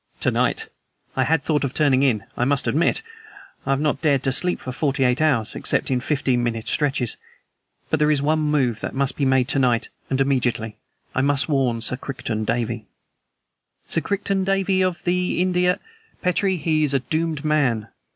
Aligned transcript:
"To 0.21 0.31
night! 0.31 0.67
I 1.15 1.25
had 1.25 1.43
thought 1.43 1.63
of 1.63 1.75
turning 1.75 2.01
in, 2.01 2.23
I 2.35 2.43
must 2.43 2.65
admit. 2.65 3.03
I 3.67 3.69
have 3.69 3.79
not 3.79 4.01
dared 4.01 4.23
to 4.23 4.31
sleep 4.31 4.59
for 4.59 4.71
forty 4.71 5.03
eight 5.03 5.21
hours, 5.21 5.53
except 5.53 5.91
in 5.91 5.99
fifteen 5.99 6.41
minute 6.41 6.67
stretches. 6.67 7.17
But 7.91 7.99
there 7.99 8.09
is 8.09 8.19
one 8.19 8.39
move 8.39 8.79
that 8.79 8.95
must 8.95 9.15
be 9.15 9.25
made 9.25 9.47
to 9.49 9.59
night 9.59 9.89
and 10.09 10.19
immediately. 10.19 10.75
I 11.13 11.21
must 11.21 11.47
warn 11.47 11.81
Sir 11.81 11.97
Crichton 11.97 12.45
Davey." 12.45 12.87
"Sir 13.87 14.01
Crichton 14.01 14.43
Davey 14.43 14.81
of 14.81 15.03
the 15.03 15.39
India" 15.39 15.79
"Petrie, 16.23 16.57
he 16.57 16.81
is 16.83 16.95
a 16.95 16.99
doomed 17.01 17.45
man! 17.45 17.87